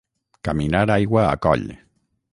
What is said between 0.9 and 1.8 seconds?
aigua a coll.